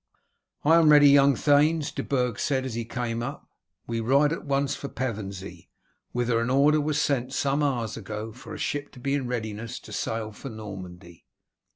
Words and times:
"I 0.65 0.77
am 0.77 0.89
ready, 0.89 1.07
young 1.09 1.35
thanes," 1.35 1.91
De 1.91 2.01
Burg 2.01 2.39
said 2.39 2.65
as 2.65 2.73
he 2.73 2.85
came 2.85 3.21
up. 3.21 3.47
"We 3.85 3.99
ride 3.99 4.33
at 4.33 4.45
once 4.45 4.73
for 4.73 4.87
Pevensey, 4.89 5.69
whither 6.11 6.39
an 6.41 6.49
order 6.49 6.81
was 6.81 6.99
sent 6.99 7.33
some 7.33 7.61
hours 7.61 7.97
ago 7.97 8.31
for 8.33 8.55
a 8.55 8.57
ship 8.57 8.91
to 8.93 8.99
be 8.99 9.13
in 9.13 9.27
readiness 9.27 9.79
to 9.81 9.93
sail 9.93 10.31
for 10.31 10.49
Normandy." 10.49 11.27